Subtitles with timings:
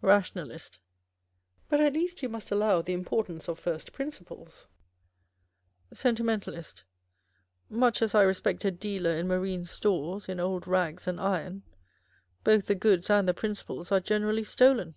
[0.00, 0.78] Rationalist.
[1.68, 4.66] But at least you must allow the import ance of first principles?
[5.92, 6.84] Sentimentalist.
[7.68, 11.64] Much as I respect a dealer in marine stores, in old rags and iron:
[12.44, 14.94] both the goods and the principles are generally stolen.